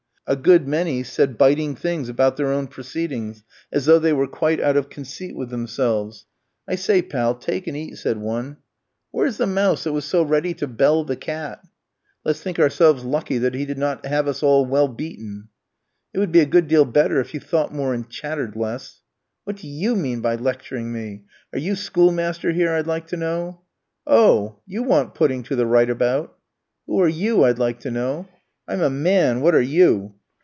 [0.27, 4.61] A good many said biting things about their own proceedings as though they were quite
[4.61, 6.25] out of conceit with themselves.
[6.69, 8.55] "I say, pal, take and eat!" said one.
[9.11, 11.61] "Where's the mouse that was so ready to bell the cat?"
[12.23, 15.49] "Let's think ourselves lucky that he did not have us all well beaten."
[16.13, 19.01] "It would be a good deal better if you thought more and chattered less."
[19.43, 21.23] "What do you mean by lecturing me?
[21.51, 23.63] Are you schoolmaster here, I'd like to know?"
[24.07, 26.37] "Oh, you want putting to the right about."
[26.87, 28.29] "Who are you, I'd like to know?"
[28.65, 29.41] "I'm a man!
[29.41, 30.13] What are you?"